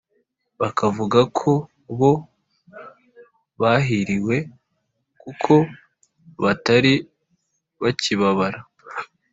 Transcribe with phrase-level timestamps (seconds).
[0.61, 1.51] bakavuga ko
[1.97, 2.11] bo
[3.61, 4.35] bahiriwe
[5.21, 5.53] kuko
[6.43, 6.93] batari
[7.81, 8.59] bakibabara,